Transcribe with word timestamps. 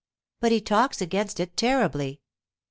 'But 0.39 0.51
he 0.51 0.61
talks 0.61 0.99
against 0.99 1.39
it 1.39 1.55
terribly. 1.55 2.21